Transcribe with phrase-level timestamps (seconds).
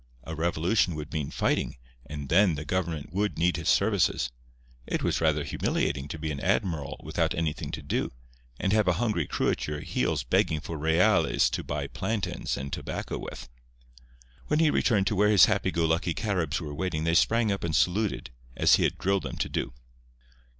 [0.23, 4.31] A revolution would mean fighting, and then the government would need his services.
[4.87, 8.11] It was rather humiliating to be an admiral without anything to do,
[8.59, 12.73] and have a hungry crew at your heels begging for reales to buy plantains and
[12.73, 13.47] tobacco with.
[14.47, 17.63] When he returned to where his happy go lucky Caribs were waiting they sprang up
[17.63, 19.71] and saluted, as he had drilled them to do.